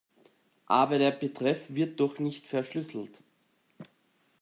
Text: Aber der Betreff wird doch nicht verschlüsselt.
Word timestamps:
Aber 0.65 0.97
der 0.97 1.11
Betreff 1.11 1.61
wird 1.69 1.99
doch 1.99 2.17
nicht 2.17 2.47
verschlüsselt. 2.47 3.21